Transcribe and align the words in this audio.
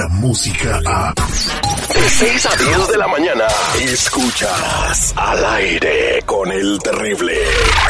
la 0.00 0.08
música 0.08 0.80
a... 0.86 1.12
De 1.12 2.08
6 2.08 2.46
a 2.46 2.56
10 2.56 2.88
de 2.88 2.96
la 2.96 3.06
mañana, 3.06 3.44
escuchas 3.82 5.12
al 5.14 5.44
aire 5.44 6.22
con 6.24 6.50
el 6.50 6.78
terrible. 6.78 7.34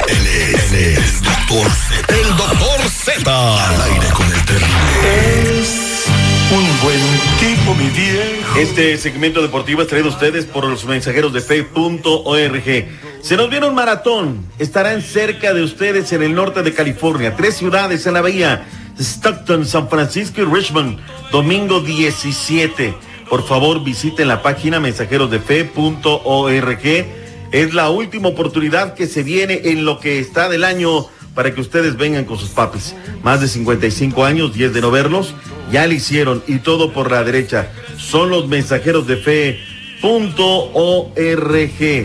Él 0.08 0.26
es, 0.26 0.72
él 0.72 0.78
es 0.80 0.98
el 0.98 1.22
doctor 1.22 1.70
Z. 1.70 2.16
El 2.16 2.36
doctor 2.36 2.80
Z. 2.88 3.68
Al 3.68 3.82
aire 3.92 4.06
con 4.12 4.26
el 4.26 4.44
terrible. 4.44 5.60
Es 5.60 6.06
un 6.50 6.80
buen 6.82 7.00
tipo, 7.38 7.74
mi 7.76 7.88
viejo. 7.90 8.58
Este 8.58 8.98
segmento 8.98 9.40
deportivo 9.40 9.82
es 9.82 9.86
traído 9.88 10.08
a 10.08 10.12
ustedes 10.12 10.46
por 10.46 10.64
los 10.66 10.84
mensajeros 10.86 11.32
de 11.32 11.40
fe.org. 11.42 12.88
Se 13.22 13.36
nos 13.36 13.50
viene 13.50 13.68
un 13.68 13.74
maratón. 13.76 14.46
Estarán 14.58 15.02
cerca 15.02 15.54
de 15.54 15.62
ustedes 15.62 16.12
en 16.12 16.24
el 16.24 16.34
norte 16.34 16.64
de 16.64 16.74
California. 16.74 17.36
Tres 17.36 17.56
ciudades 17.56 18.04
en 18.06 18.14
la 18.14 18.20
bahía. 18.20 18.66
Stockton, 19.00 19.66
San 19.66 19.88
Francisco 19.88 20.42
y 20.42 20.44
Richmond. 20.44 20.98
Domingo 21.32 21.80
17. 21.80 22.94
Por 23.28 23.46
favor, 23.46 23.82
visiten 23.82 24.28
la 24.28 24.42
página 24.42 24.80
mensajerosdefe.org. 24.80 27.06
Es 27.52 27.74
la 27.74 27.90
última 27.90 28.28
oportunidad 28.28 28.94
que 28.94 29.06
se 29.06 29.22
viene 29.22 29.60
en 29.64 29.84
lo 29.84 29.98
que 29.98 30.18
está 30.18 30.48
del 30.48 30.64
año 30.64 31.06
para 31.34 31.54
que 31.54 31.60
ustedes 31.60 31.96
vengan 31.96 32.24
con 32.24 32.38
sus 32.38 32.50
papis. 32.50 32.94
Más 33.22 33.40
de 33.40 33.48
55 33.48 34.24
años, 34.24 34.54
10 34.54 34.74
de 34.74 34.80
no 34.80 34.90
verlos, 34.90 35.34
ya 35.72 35.86
lo 35.86 35.94
hicieron 35.94 36.42
y 36.46 36.58
todo 36.58 36.92
por 36.92 37.10
la 37.10 37.24
derecha. 37.24 37.70
Son 37.96 38.30
los 38.30 38.48
mensajeros 38.48 39.06
de. 39.06 39.60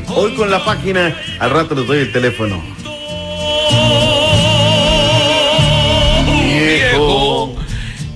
Hoy 0.10 0.36
con 0.36 0.52
la 0.52 0.66
página, 0.66 1.18
al 1.40 1.50
rato 1.50 1.76
les 1.76 1.88
doy 1.88 2.00
el 2.00 2.12
teléfono. 2.12 2.62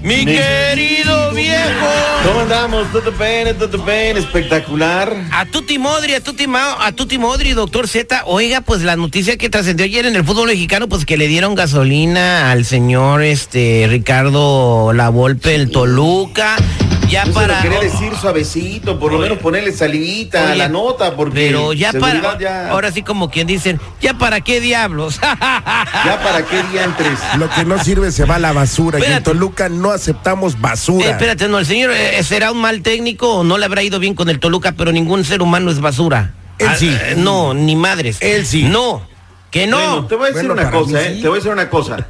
Mi 0.10 0.26
querido 0.26 1.32
viejo. 1.36 1.88
¿Cómo 2.26 2.40
andamos? 2.40 2.92
¿Todo 2.92 3.12
bien? 3.12 3.56
¿Todo 3.60 3.78
bien? 3.86 4.18
Espectacular. 4.18 5.16
A 5.32 5.46
Tuti 5.46 5.78
Modri, 5.78 6.16
a 6.16 6.20
Tuti, 6.24 6.48
Ma- 6.48 6.84
a 6.84 6.92
Tuti 6.94 7.20
Modri, 7.20 7.52
doctor 7.54 7.88
Z. 7.88 8.24
Oiga, 8.26 8.62
pues 8.62 8.82
la 8.82 8.96
noticia 8.96 9.38
que 9.38 9.52
trascendió 9.52 9.86
ayer 9.86 10.08
en 10.08 10.16
el 10.16 10.24
fútbol 10.26 10.48
mexicano, 10.48 10.90
pues 10.90 11.06
que 11.06 11.16
le 11.16 11.28
dieron 11.28 11.54
gasolina 11.54 12.50
al 12.52 12.66
señor 12.66 13.22
este 13.22 13.86
Ricardo 13.88 14.94
Lavolpe, 14.94 15.54
el 15.54 15.70
Toluca. 15.70 16.56
Ya 17.10 17.24
Yo 17.26 17.34
se 17.34 17.40
para. 17.40 17.56
lo 17.58 17.62
quería 17.64 17.80
decir 17.80 18.16
suavecito, 18.16 19.00
por 19.00 19.12
lo 19.12 19.20
menos 19.20 19.40
ponerle 19.40 19.72
salivita 19.74 20.52
a 20.52 20.56
la 20.56 20.70
nota, 20.70 21.16
porque 21.16 21.34
Pero 21.48 21.74
ya 21.74 21.92
para. 21.94 22.38
ya, 22.38 22.70
Ahora 22.70 22.92
sí, 22.92 23.02
como 23.02 23.30
quien 23.32 23.48
dicen, 23.48 23.80
¿ya 24.02 24.14
para 24.14 24.42
qué 24.42 24.62
diablos? 24.62 25.20
ya 25.22 26.20
para 26.24 26.46
qué 26.46 26.62
diantres. 26.72 27.18
Lo 27.38 27.50
que 27.50 27.66
no 27.66 27.84
sirve 27.84 28.12
se 28.12 28.26
va 28.26 28.36
a 28.36 28.40
la 28.40 28.54
basura. 28.54 29.00
Y 29.00 29.04
en. 29.04 29.24
Toluca 29.24 29.70
no 29.70 29.92
aceptamos 29.92 30.60
basura. 30.62 31.06
Eh, 31.08 31.12
espérate, 31.12 31.48
no, 31.48 31.58
el 31.60 31.66
señor 31.66 31.92
eh, 31.92 32.22
será 32.24 32.52
un 32.52 32.62
mal 32.62 32.82
técnico 32.82 33.36
o 33.40 33.44
no 33.44 33.58
le 33.58 33.66
habrá 33.66 33.82
ido 33.84 34.00
bien 34.00 34.14
con 34.14 34.30
el 34.30 34.40
Toluca, 34.40 34.74
pero 34.74 34.92
ningún 34.92 35.26
ser 35.26 35.42
humano 35.42 35.72
es 35.72 35.80
basura. 35.82 36.34
Él 36.60 36.68
Ah, 36.70 36.76
sí. 36.76 36.90
eh, 36.90 37.16
no, 37.18 37.54
ni 37.54 37.76
madres. 37.76 38.18
Él 38.22 38.46
sí. 38.46 38.64
No, 38.66 39.02
que 39.50 39.66
no. 39.66 39.78
Bueno, 39.78 40.06
te 40.08 40.16
voy 40.16 40.26
a 40.26 40.32
decir 40.32 40.48
Bueno, 40.48 40.62
una 40.62 40.72
cosa, 40.72 40.92
mí 40.92 41.00
¿eh? 41.00 41.14
sí. 41.16 41.22
Te 41.22 41.28
voy 41.28 41.36
a 41.38 41.40
decir 41.40 41.52
una 41.54 41.70
cosa. 41.70 42.08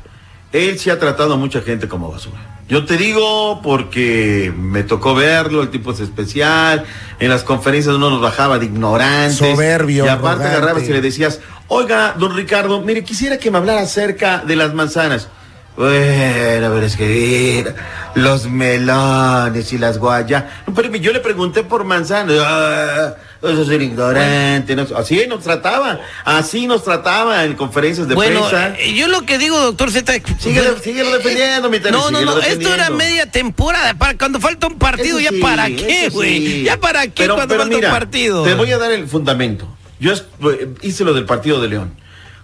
Él 0.52 0.80
sí 0.80 0.90
ha 0.90 1.00
tratado 1.00 1.36
a 1.36 1.38
mucha 1.38 1.62
gente 1.62 1.88
como 1.88 2.12
basura. 2.12 2.40
Yo 2.70 2.86
te 2.86 2.98
digo 2.98 3.62
porque 3.64 4.54
me 4.56 4.84
tocó 4.84 5.16
verlo, 5.16 5.64
el 5.64 5.70
tipo 5.70 5.92
es 5.92 6.00
especial. 6.02 6.86
En 7.20 7.30
las 7.30 7.44
conferencias 7.44 7.96
uno 7.96 8.12
nos 8.12 8.22
bajaba 8.22 8.60
de 8.60 8.66
ignorantes. 8.68 9.38
Soberbio, 9.38 10.06
Y 10.06 10.08
aparte 10.08 10.44
arrogante. 10.44 10.56
agarrabas 10.58 10.84
y 10.88 10.94
le 10.94 11.02
decías, 11.02 11.40
oiga, 11.68 12.14
don 12.20 12.36
Ricardo, 12.36 12.80
mire, 12.82 13.04
quisiera 13.04 13.40
que 13.40 13.50
me 13.50 13.58
hablara 13.58 13.82
acerca 13.82 14.44
de 14.46 14.56
las 14.56 14.76
manzanas. 14.76 15.30
Bueno, 15.78 16.72
pero 16.74 16.82
es 16.86 16.96
que 16.98 17.06
mira, 17.06 17.76
los 18.16 18.48
melones 18.50 19.72
y 19.72 19.78
las 19.78 19.98
guayas. 19.98 20.44
No, 20.68 20.74
pero 20.74 20.94
yo 20.96 21.14
le 21.14 21.20
pregunté 21.22 21.64
por 21.64 21.86
manzanas. 21.86 22.36
Ah, 22.46 23.16
eso 23.42 23.62
es 23.62 23.68
ser 23.70 23.82
ignorante. 23.82 24.76
no 24.76 24.86
así 24.98 25.26
nos 25.28 25.42
trataba. 25.44 26.02
Así 26.26 26.68
nos 26.68 26.84
trataba 26.84 27.46
en 27.46 27.54
conferencias 27.56 28.10
de 28.10 28.16
bueno, 28.16 28.42
prensa. 28.42 28.76
eh, 28.78 28.94
yo 28.94 29.08
lo 29.08 29.22
que 29.26 29.38
digo, 29.38 29.58
doctor 29.58 29.90
Z. 29.92 30.12
Síguelo, 30.38 30.78
síguelo 30.80 31.12
defendiendo, 31.14 31.70
mi 31.70 31.80
Terry, 31.80 31.96
No, 31.96 32.12
no, 32.12 32.22
no, 32.26 32.38
esto 32.40 32.74
era 32.74 32.90
media 32.90 33.26
temporada. 33.32 33.94
Para 33.94 34.18
cuando 34.18 34.42
falta 34.42 34.68
un 34.68 34.78
partido, 34.78 35.18
Eso 35.20 35.30
¿ya 35.30 35.30
sí, 35.30 35.40
para 35.42 35.68
qué, 35.68 36.10
güey? 36.12 36.38
sí. 36.46 36.64
¿Ya 36.64 36.78
para 36.78 37.04
qué 37.04 37.24
Pero- 37.24 37.36
cuando 37.36 37.54
pero 37.54 37.62
falta 37.64 37.76
mira, 37.78 37.88
un 37.88 37.94
partido? 38.00 38.44
Te 38.44 38.54
voy 38.56 38.72
a 38.74 38.78
dar 38.78 38.92
el 38.92 39.08
fundamento. 39.08 39.66
Yo 40.02 40.12
eh, 40.14 40.74
hice 40.82 41.06
lo 41.06 41.14
del 41.14 41.24
partido 41.26 41.62
de 41.62 41.70
León. 41.70 41.94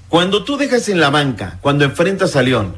Cuando 0.07 0.45
tú 0.45 0.55
dejas 0.55 0.87
en 0.87 1.01
la 1.01 1.09
banca, 1.09 1.57
cuando 1.61 1.83
enfrentas 1.83 2.37
a 2.37 2.41
León, 2.41 2.77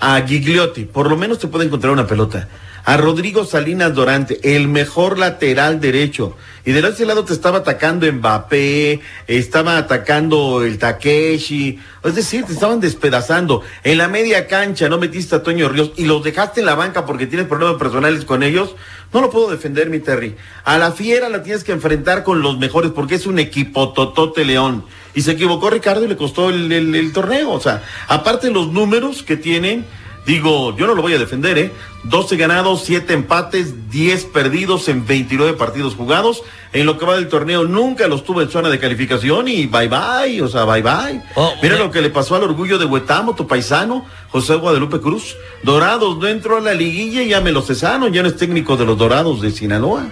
a 0.00 0.26
Gigliotti, 0.26 0.86
por 0.86 1.08
lo 1.08 1.16
menos 1.16 1.38
te 1.38 1.46
puede 1.46 1.66
encontrar 1.66 1.92
una 1.92 2.06
pelota. 2.06 2.48
A 2.84 2.96
Rodrigo 2.96 3.44
Salinas 3.44 3.94
Dorante, 3.94 4.40
el 4.56 4.66
mejor 4.66 5.18
lateral 5.18 5.80
derecho. 5.80 6.34
Y 6.64 6.72
del 6.72 6.86
otro 6.86 7.04
lado 7.04 7.24
te 7.24 7.34
estaba 7.34 7.58
atacando 7.58 8.10
Mbappé, 8.10 9.00
estaba 9.26 9.76
atacando 9.76 10.64
el 10.64 10.78
Takeshi. 10.78 11.78
Es 12.02 12.14
decir, 12.14 12.44
te 12.44 12.54
estaban 12.54 12.80
despedazando. 12.80 13.62
En 13.84 13.98
la 13.98 14.08
media 14.08 14.46
cancha 14.46 14.88
no 14.88 14.96
metiste 14.96 15.36
a 15.36 15.42
Toño 15.42 15.68
Ríos 15.68 15.92
y 15.96 16.06
los 16.06 16.24
dejaste 16.24 16.60
en 16.60 16.66
la 16.66 16.74
banca 16.74 17.04
porque 17.04 17.26
tienes 17.26 17.48
problemas 17.48 17.76
personales 17.76 18.24
con 18.24 18.42
ellos. 18.42 18.74
No 19.12 19.20
lo 19.20 19.30
puedo 19.30 19.50
defender, 19.50 19.90
mi 19.90 20.00
Terry. 20.00 20.36
A 20.64 20.78
la 20.78 20.92
fiera 20.92 21.28
la 21.28 21.42
tienes 21.42 21.64
que 21.64 21.72
enfrentar 21.72 22.24
con 22.24 22.40
los 22.40 22.58
mejores 22.58 22.92
porque 22.92 23.16
es 23.16 23.26
un 23.26 23.38
equipo 23.38 23.92
totote 23.92 24.46
León. 24.46 24.84
Y 25.14 25.22
se 25.22 25.32
equivocó 25.32 25.70
Ricardo 25.70 26.04
y 26.04 26.08
le 26.08 26.16
costó 26.16 26.50
el, 26.50 26.70
el- 26.72 26.94
el 26.94 27.12
torneo. 27.12 27.50
O 27.52 27.60
sea, 27.60 27.82
aparte 28.08 28.50
los 28.50 28.68
números 28.72 29.22
que 29.22 29.36
tienen, 29.36 29.84
digo, 30.26 30.76
yo 30.76 30.86
no 30.86 30.94
lo 30.94 31.02
voy 31.02 31.14
a 31.14 31.18
defender, 31.18 31.58
¿eh? 31.58 31.72
12 32.04 32.36
ganados, 32.36 32.82
7 32.84 33.12
empates, 33.12 33.90
10 33.90 34.24
perdidos 34.26 34.88
en 34.88 35.04
29 35.06 35.54
partidos 35.54 35.94
jugados. 35.96 36.42
En 36.72 36.86
lo 36.86 36.96
que 36.98 37.04
va 37.04 37.16
del 37.16 37.28
torneo 37.28 37.64
nunca 37.64 38.06
los 38.06 38.22
tuvo 38.24 38.40
en 38.40 38.48
zona 38.48 38.68
de 38.70 38.78
calificación 38.78 39.48
y 39.48 39.66
bye 39.66 39.88
bye, 39.88 40.40
o 40.40 40.48
sea, 40.48 40.64
bye 40.64 40.80
bye. 40.82 41.20
Oh, 41.34 41.52
Mira 41.62 41.76
lo 41.76 41.90
que 41.90 42.00
le 42.00 42.08
pasó 42.10 42.36
al 42.36 42.44
orgullo 42.44 42.78
de 42.78 42.84
Huetamo, 42.86 43.34
tu 43.34 43.46
paisano, 43.48 44.06
José 44.30 44.54
Guadalupe 44.54 45.00
Cruz. 45.00 45.34
Dorados 45.64 46.16
no 46.18 46.28
entró 46.28 46.56
a 46.58 46.60
la 46.60 46.72
liguilla 46.74 47.22
y 47.22 47.28
ya 47.30 47.40
me 47.40 47.50
lo 47.52 47.60
cesaron, 47.60 48.12
ya 48.12 48.22
no 48.22 48.28
es 48.28 48.36
técnico 48.36 48.76
de 48.76 48.86
los 48.86 48.96
Dorados 48.96 49.40
de 49.42 49.50
Sinaloa. 49.50 50.06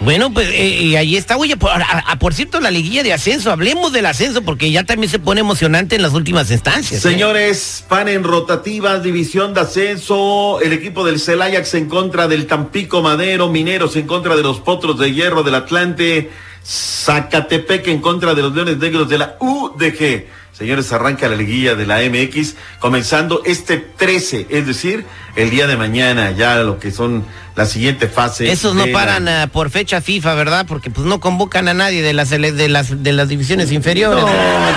Bueno, 0.00 0.32
pues 0.32 0.48
eh, 0.52 0.96
ahí 0.96 1.16
está, 1.16 1.36
oye, 1.36 1.56
por, 1.56 1.70
por 2.20 2.32
cierto, 2.32 2.60
la 2.60 2.70
liguilla 2.70 3.02
de 3.02 3.12
ascenso, 3.12 3.50
hablemos 3.50 3.92
del 3.92 4.06
ascenso 4.06 4.42
porque 4.42 4.70
ya 4.70 4.84
también 4.84 5.10
se 5.10 5.18
pone 5.18 5.40
emocionante 5.40 5.96
en 5.96 6.02
las 6.02 6.12
últimas 6.12 6.50
instancias. 6.50 7.04
¿eh? 7.04 7.10
Señores, 7.10 7.84
pan 7.88 8.08
en 8.08 8.22
rotativas, 8.22 9.02
división 9.02 9.54
de 9.54 9.60
ascenso, 9.60 10.60
el 10.60 10.72
equipo 10.72 11.04
del 11.04 11.18
Celayax 11.18 11.74
en 11.74 11.88
contra 11.88 12.28
del 12.28 12.46
Tampico 12.46 13.02
Madero, 13.02 13.48
Mineros 13.48 13.96
en 13.96 14.06
contra 14.06 14.36
de 14.36 14.42
los 14.42 14.60
Potros 14.60 14.98
de 14.98 15.12
Hierro 15.12 15.42
del 15.42 15.56
Atlante, 15.56 16.30
Zacatepec 16.64 17.88
en 17.88 18.00
contra 18.00 18.34
de 18.34 18.42
los 18.42 18.54
Leones 18.54 18.78
Negros 18.78 19.08
de 19.08 19.18
la 19.18 19.36
UDG. 19.40 20.26
Señores, 20.58 20.92
arranca 20.92 21.28
la 21.28 21.36
liguilla 21.36 21.76
de 21.76 21.86
la 21.86 22.00
MX 22.00 22.56
comenzando 22.80 23.42
este 23.44 23.76
13, 23.76 24.48
es 24.50 24.66
decir, 24.66 25.06
el 25.36 25.50
día 25.50 25.68
de 25.68 25.76
mañana, 25.76 26.32
ya 26.32 26.56
lo 26.56 26.80
que 26.80 26.90
son 26.90 27.24
la 27.54 27.64
siguiente 27.64 28.08
fase. 28.08 28.50
Esos 28.50 28.74
no 28.74 28.84
la- 28.86 28.92
paran 28.92 29.28
ah, 29.28 29.48
por 29.52 29.70
fecha 29.70 30.00
FIFA, 30.00 30.34
¿verdad? 30.34 30.66
Porque 30.66 30.90
pues 30.90 31.06
no 31.06 31.20
convocan 31.20 31.68
a 31.68 31.74
nadie 31.74 32.02
de 32.02 32.12
las 32.12 32.30
de 32.30 32.68
las 32.68 33.04
de 33.04 33.12
las 33.12 33.28
divisiones 33.28 33.70
inferiores. 33.70 34.24
No, 34.24 34.30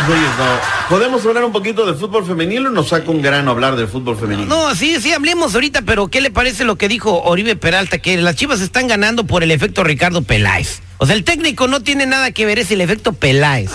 güeyes, 0.07 0.29
no. 0.37 0.87
¿Podemos 0.87 1.25
hablar 1.25 1.45
un 1.45 1.51
poquito 1.51 1.83
de 1.87 1.95
fútbol 1.95 2.27
femenino 2.27 2.69
o 2.69 2.71
nos 2.71 2.89
saca 2.89 3.09
un 3.09 3.23
grano 3.23 3.49
hablar 3.49 3.75
del 3.75 3.87
fútbol 3.87 4.17
femenino? 4.17 4.47
No, 4.47 4.75
sí, 4.75 5.01
sí, 5.01 5.13
hablemos 5.13 5.55
ahorita, 5.55 5.81
pero 5.81 6.09
¿qué 6.09 6.21
le 6.21 6.29
parece 6.29 6.63
lo 6.63 6.75
que 6.75 6.89
dijo 6.89 7.23
Oribe 7.23 7.55
Peralta? 7.55 7.97
Que 7.97 8.17
las 8.17 8.35
chivas 8.35 8.61
están 8.61 8.87
ganando 8.87 9.25
por 9.25 9.41
el 9.41 9.49
efecto 9.49 9.83
Ricardo 9.83 10.21
Peláez. 10.21 10.81
O 10.99 11.07
sea, 11.07 11.15
el 11.15 11.23
técnico 11.23 11.67
no 11.67 11.81
tiene 11.81 12.05
nada 12.05 12.31
que 12.31 12.45
ver, 12.45 12.59
es 12.59 12.69
el 12.69 12.81
efecto 12.81 13.13
Peláez. 13.13 13.71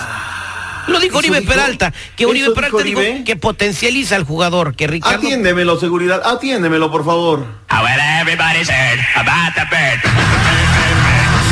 Lo 0.89 1.01
dijo 1.01 1.19
¿Eso 1.19 1.19
Oribe 1.19 1.41
dijo? 1.41 1.53
Peralta, 1.53 1.93
que 2.17 2.25
¿Eso 2.25 2.31
Oribe 2.31 2.51
Peralta 2.51 2.83
dijo 2.83 3.01
que 3.25 3.37
potencializa 3.37 4.17
al 4.17 4.25
jugador, 4.25 4.75
que 4.75 4.87
Ricardo... 4.87 5.19
Atiéndemelo, 5.19 5.79
seguridad, 5.79 6.23
atiéndemelo, 6.25 6.91
por 6.91 7.05
favor. 7.05 7.45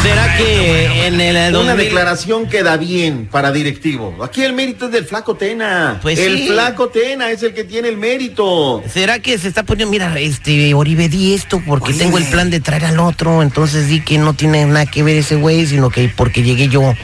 ¿Será 0.04 0.36
que 0.36 1.06
en 1.06 1.19
el 1.19 1.34
Una 1.54 1.72
2000 1.72 1.76
declaración 1.76 2.46
queda 2.46 2.76
bien 2.76 3.26
para 3.31 3.50
directivo. 3.52 4.14
Aquí 4.22 4.42
el 4.42 4.52
mérito 4.52 4.84
es 4.86 4.92
del 4.92 5.06
flaco 5.06 5.34
Tena. 5.34 5.98
Pues 6.02 6.19
el 6.19 6.37
sí. 6.37 6.48
flaco 6.48 6.88
Tena 6.88 7.30
es 7.30 7.42
el 7.42 7.54
que 7.54 7.64
tiene 7.64 7.88
el 7.88 7.96
mérito. 7.96 8.82
¿Será 8.92 9.19
que 9.20 9.38
se 9.38 9.48
está 9.48 9.62
poniendo, 9.62 9.90
mira, 9.90 10.14
este, 10.20 10.75
Oribe, 10.75 11.08
di 11.08 11.32
esto 11.32 11.62
porque 11.66 11.94
tengo 11.94 12.19
el 12.19 12.25
plan 12.26 12.50
de 12.50 12.60
traer 12.60 12.84
al 12.84 13.00
otro, 13.00 13.42
entonces 13.42 13.88
di 13.88 14.02
que 14.02 14.19
no 14.19 14.34
tiene 14.34 14.66
nada 14.66 14.84
que 14.84 15.02
ver 15.02 15.16
ese 15.16 15.37
güey, 15.37 15.66
sino 15.66 15.88
que 15.88 16.10
porque 16.14 16.42
llegué 16.42 16.69
yo. 16.69 16.94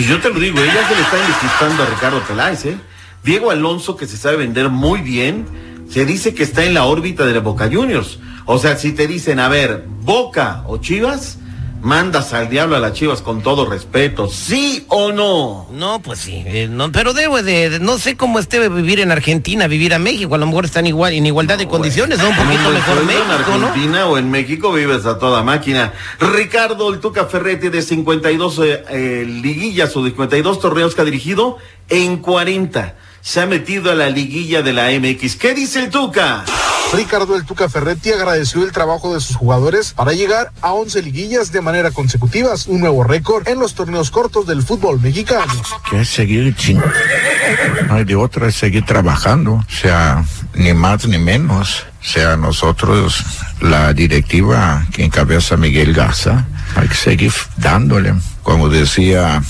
Pues 0.00 0.08
yo 0.08 0.18
te 0.18 0.30
lo 0.30 0.40
digo, 0.40 0.58
ella 0.58 0.88
se 0.88 0.94
le 0.94 1.02
está 1.02 1.18
indiscutando 1.18 1.82
a 1.82 1.86
Ricardo 1.86 2.22
Peláez, 2.22 2.64
¿eh? 2.64 2.78
Diego 3.22 3.50
Alonso, 3.50 3.98
que 3.98 4.06
se 4.06 4.16
sabe 4.16 4.38
vender 4.38 4.70
muy 4.70 5.02
bien, 5.02 5.44
se 5.90 6.06
dice 6.06 6.32
que 6.32 6.42
está 6.42 6.64
en 6.64 6.72
la 6.72 6.84
órbita 6.84 7.26
de 7.26 7.34
la 7.34 7.40
Boca 7.40 7.68
Juniors. 7.70 8.18
O 8.46 8.58
sea, 8.58 8.78
si 8.78 8.92
te 8.92 9.06
dicen, 9.06 9.38
a 9.38 9.50
ver, 9.50 9.84
Boca 10.00 10.64
o 10.68 10.78
Chivas, 10.78 11.39
mandas 11.82 12.32
al 12.34 12.48
diablo 12.50 12.76
a 12.76 12.78
las 12.78 12.92
chivas 12.92 13.22
con 13.22 13.42
todo 13.42 13.64
respeto, 13.66 14.28
¿sí 14.28 14.84
o 14.88 15.12
no? 15.12 15.66
No, 15.72 16.00
pues 16.02 16.18
sí, 16.20 16.42
eh, 16.46 16.68
no, 16.70 16.92
pero 16.92 17.12
debo 17.14 17.42
de, 17.42 17.70
de- 17.70 17.80
no 17.80 17.98
sé 17.98 18.16
cómo 18.16 18.38
esté 18.38 18.68
vivir 18.68 19.00
en 19.00 19.10
Argentina, 19.10 19.66
vivir 19.66 19.94
a 19.94 19.98
México, 19.98 20.34
a 20.34 20.38
lo 20.38 20.46
mejor 20.46 20.64
están 20.66 20.86
igual, 20.86 21.12
en 21.14 21.26
igualdad 21.26 21.58
de 21.58 21.66
condiciones, 21.68 22.18
¿no? 22.18 22.28
Un 22.28 22.36
poquito 22.36 22.70
mejor 22.70 23.04
México, 23.04 23.22
en 23.54 23.60
¿no? 23.60 23.66
Argentina 23.68 24.06
o 24.06 24.18
en 24.18 24.30
México 24.30 24.72
vives 24.72 25.06
a 25.06 25.18
toda 25.18 25.42
máquina. 25.42 25.92
Ricardo 26.18 26.92
El 26.92 27.00
Tuca 27.00 27.26
Ferretti 27.26 27.68
de 27.70 27.82
52 27.82 28.58
eh, 28.58 28.84
eh, 28.90 29.24
liguillas 29.26 29.96
o 29.96 30.02
de 30.02 30.10
52 30.10 30.60
torneos 30.60 30.94
que 30.94 31.00
ha 31.02 31.04
dirigido 31.04 31.56
en 31.88 32.18
40. 32.18 32.94
Se 33.22 33.40
ha 33.40 33.46
metido 33.46 33.90
a 33.90 33.94
la 33.94 34.08
liguilla 34.10 34.62
de 34.62 34.72
la 34.72 34.90
MX. 34.90 35.36
¿Qué 35.36 35.54
dice 35.54 35.80
el 35.80 35.90
Tuca? 35.90 36.44
Ricardo 36.92 37.36
El 37.36 37.44
Tuca 37.44 37.68
Ferretti 37.68 38.10
agradeció 38.10 38.64
el 38.64 38.72
trabajo 38.72 39.14
de 39.14 39.20
sus 39.20 39.36
jugadores 39.36 39.92
para 39.92 40.12
llegar 40.12 40.50
a 40.60 40.72
11 40.72 41.02
liguillas 41.02 41.52
de 41.52 41.60
manera 41.60 41.92
consecutiva, 41.92 42.52
un 42.66 42.80
nuevo 42.80 43.04
récord 43.04 43.46
en 43.46 43.60
los 43.60 43.74
torneos 43.74 44.10
cortos 44.10 44.44
del 44.46 44.62
fútbol 44.62 45.00
mexicano. 45.00 45.52
que 45.88 46.04
seguir 46.04 46.54
sin 46.58 46.78
no 46.78 47.94
hay 47.94 48.04
de 48.04 48.16
otra 48.16 48.48
es 48.48 48.56
seguir 48.56 48.84
trabajando 48.84 49.54
o 49.54 49.64
sea 49.68 50.24
ni 50.54 50.72
más 50.72 51.06
ni 51.06 51.18
menos 51.18 51.86
sea 52.02 52.36
nosotros 52.36 53.24
la 53.60 53.92
directiva 53.92 54.86
que 54.92 55.04
encabeza 55.04 55.56
Miguel 55.56 55.92
Garza 55.94 56.46
hay 56.74 56.88
que 56.88 56.94
seguir 56.94 57.32
dándole 57.56 58.14
como 58.42 58.68
decía 58.68 59.42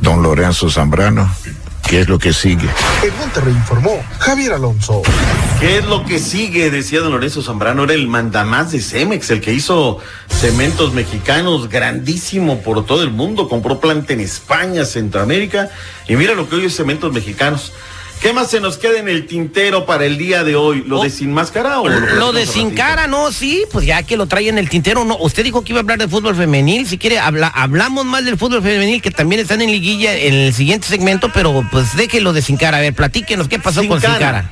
don 0.00 0.22
Lorenzo 0.22 0.70
Zambrano 0.70 1.30
qué 1.88 2.00
es 2.00 2.08
lo 2.08 2.18
que 2.18 2.32
sigue 2.32 2.68
En 3.02 3.16
Monterrey 3.18 3.54
informó 3.54 4.02
Javier 4.18 4.54
Alonso. 4.54 5.02
¿Qué 5.60 5.78
es 5.78 5.86
lo 5.86 6.04
que 6.04 6.18
sigue? 6.18 6.70
Decía 6.70 7.00
don 7.00 7.12
Lorenzo 7.12 7.42
Zambrano, 7.42 7.84
era 7.84 7.94
el 7.94 8.08
mandamás 8.08 8.72
de 8.72 8.80
Cemex, 8.80 9.30
el 9.30 9.40
que 9.40 9.52
hizo 9.52 9.98
cementos 10.28 10.92
mexicanos 10.92 11.68
grandísimo 11.68 12.60
por 12.60 12.84
todo 12.84 13.02
el 13.02 13.10
mundo, 13.10 13.48
compró 13.48 13.80
planta 13.80 14.12
en 14.12 14.20
España, 14.20 14.84
Centroamérica, 14.84 15.70
y 16.08 16.16
mira 16.16 16.34
lo 16.34 16.48
que 16.48 16.56
hoy 16.56 16.66
es 16.66 16.76
cementos 16.76 17.12
mexicanos. 17.12 17.72
¿Qué 18.20 18.32
más 18.32 18.50
se 18.50 18.60
nos 18.60 18.76
queda 18.78 18.98
en 18.98 19.08
el 19.08 19.26
tintero 19.26 19.86
para 19.86 20.04
el 20.04 20.18
día 20.18 20.42
de 20.42 20.56
hoy? 20.56 20.82
¿Lo 20.86 21.00
Oh. 21.00 21.02
de 21.04 21.10
sin 21.10 21.32
máscara 21.32 21.80
o 21.80 21.88
lo, 21.88 22.00
Lo 22.16 22.32
de 22.32 22.46
sin 22.46 22.70
cara, 22.70 23.06
no, 23.06 23.30
sí, 23.30 23.64
pues 23.70 23.86
ya 23.86 24.02
que 24.02 24.16
lo 24.16 24.26
trae 24.26 24.48
en 24.48 24.58
el 24.58 24.68
tintero, 24.68 25.04
no. 25.04 25.16
Usted 25.18 25.44
dijo 25.44 25.62
que 25.62 25.72
iba 25.72 25.80
a 25.80 25.82
hablar 25.82 25.98
de 25.98 26.08
fútbol 26.08 26.34
femenil, 26.34 26.86
si 26.88 26.98
quiere, 26.98 27.18
habla, 27.18 27.48
hablamos 27.48 28.04
más 28.04 28.24
del 28.24 28.36
fútbol 28.38 28.62
femenil, 28.62 29.00
que 29.02 29.10
también 29.10 29.40
están 29.42 29.60
en 29.60 29.70
liguilla 29.70 30.16
en 30.16 30.34
el 30.34 30.54
siguiente 30.54 30.88
segmento, 30.88 31.30
pero 31.32 31.64
pues 31.70 31.94
déjelo 31.96 32.32
de 32.32 32.42
sin 32.42 32.56
cara. 32.56 32.78
A 32.78 32.80
ver, 32.80 32.94
platíquenos, 32.94 33.48
¿qué 33.48 33.58
pasó 33.58 33.80
Sin 33.80 33.90
con 33.90 34.00
sin 34.00 34.10
Cara. 34.10 34.50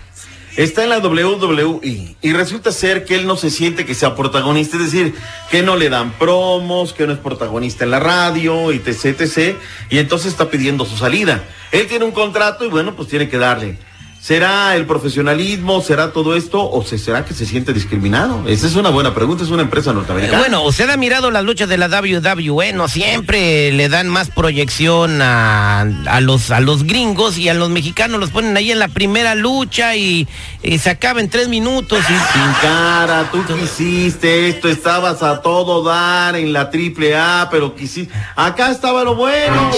Está 0.57 0.85
en 0.85 0.91
la 0.91 0.99
WWE 0.99 2.17
y 2.23 2.33
resulta 2.33 2.71
ser 2.71 3.05
que 3.05 3.17
él 3.17 3.27
no 3.27 3.37
se 3.37 3.51
siente 3.51 3.85
que 3.85 3.95
sea 3.95 4.15
protagonista, 4.15 4.77
es 4.77 4.85
decir, 4.85 5.15
que 5.51 5.63
no 5.63 5.75
le 5.75 5.89
dan 5.89 6.13
promos, 6.13 6.93
que 6.93 7.09
no 7.09 7.13
es 7.13 7.19
protagonista 7.19 7.83
en 7.83 7.91
la 7.91 7.99
radio, 7.99 8.71
etc, 8.71 9.21
etc, 9.21 9.57
y 9.91 9.99
entonces 9.99 10.31
está 10.31 10.51
pidiendo 10.51 10.85
su 10.85 10.97
salida. 10.97 11.43
Él 11.73 11.89
tiene 11.89 12.05
un 12.05 12.13
contrato 12.13 12.65
y 12.65 12.69
bueno, 12.69 12.95
pues 12.95 13.09
tiene 13.09 13.29
que 13.29 13.37
darle. 13.37 13.79
¿Será 14.25 14.75
el 14.75 14.87
profesionalismo? 14.87 15.83
¿Será 15.83 16.11
todo 16.11 16.35
esto? 16.35 16.71
¿O 16.71 16.83
se, 16.83 16.97
será 16.97 17.27
que 17.27 17.35
se 17.35 17.45
siente 17.45 17.75
discriminado? 17.75 18.49
Esa 18.49 18.67
es 18.67 18.75
una 18.75 18.89
buena 18.89 19.15
pregunta, 19.15 19.45
es 19.45 19.51
una 19.51 19.61
empresa 19.61 19.93
norteamericana. 19.93 20.39
Bueno, 20.39 20.63
usted 20.63 20.89
ha 20.89 20.97
mirado 20.97 21.31
las 21.31 21.45
luchas 21.45 21.69
de 21.69 21.77
la 21.77 21.89
WWE, 21.89 22.73
no 22.73 22.89
siempre 22.89 23.71
le 23.73 23.91
dan 23.91 24.09
más 24.09 24.31
proyección 24.31 25.21
a, 25.21 25.83
a 25.83 26.21
los 26.23 26.51
a 26.51 26.61
los 26.61 26.85
gringos 26.85 27.37
y 27.37 27.51
a 27.51 27.55
los 27.55 27.69
mexicanos 27.69 28.19
los 28.19 28.31
ponen 28.31 28.57
ahí 28.57 28.73
en 28.73 28.79
la 28.79 28.89
primera 28.89 29.35
lucha 29.35 29.95
y, 29.95 30.27
y 30.63 30.79
se 30.79 30.89
acaba 30.89 31.21
en 31.21 31.29
tres 31.29 31.49
minutos 31.49 31.99
y 31.99 32.07
Sin 32.07 32.53
cara, 32.63 33.29
tú 33.31 33.45
quisiste 33.45 34.49
esto, 34.49 34.71
estabas 34.71 35.23
a 35.23 35.43
todo 35.43 35.85
dar 35.85 36.35
en 36.35 36.55
la 36.55 36.71
triple 36.71 37.15
A, 37.15 37.49
pero 37.51 37.75
quisiste. 37.75 38.11
Acá 38.37 38.71
estaba 38.71 39.05
lo 39.05 39.17
bueno. 39.17 39.71